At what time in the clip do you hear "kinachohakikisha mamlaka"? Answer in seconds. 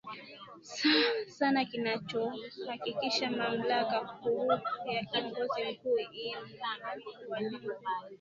1.65-3.99